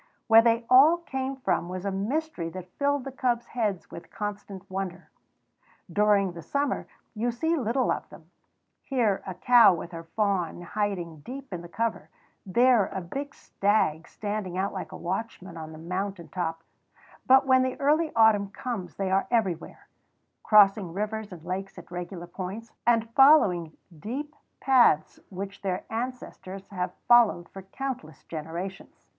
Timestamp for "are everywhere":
19.11-19.85